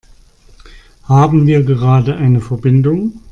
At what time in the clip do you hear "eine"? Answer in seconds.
2.15-2.41